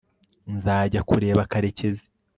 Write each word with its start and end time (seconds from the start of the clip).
nzajya 0.55 0.99
kureba 1.09 1.41
karekezi 1.51 2.05